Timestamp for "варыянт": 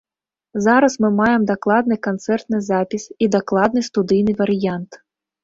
4.43-5.01